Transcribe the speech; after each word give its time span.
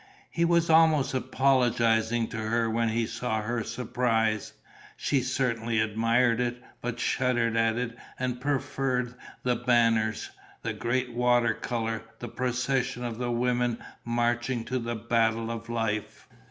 He 0.31 0.45
was 0.45 0.67
almost 0.67 1.13
apologizing 1.13 2.27
to 2.29 2.37
her 2.39 2.67
when 2.67 2.89
he 2.89 3.05
saw 3.05 3.43
her 3.43 3.63
surprise. 3.63 4.53
She 4.97 5.21
certainly 5.21 5.79
admired 5.79 6.39
it, 6.39 6.59
but 6.81 6.99
shuddered 6.99 7.55
at 7.55 7.77
it 7.77 7.95
and 8.17 8.41
preferred 8.41 9.13
The 9.43 9.55
Banners, 9.55 10.31
the 10.63 10.73
great 10.73 11.13
water 11.13 11.53
colour, 11.53 12.01
the 12.17 12.29
procession 12.29 13.03
of 13.03 13.19
the 13.19 13.29
women 13.29 13.77
marching 14.03 14.65
to 14.65 14.79
the 14.79 14.95
battle 14.95 15.51
of 15.51 15.69
life. 15.69 16.27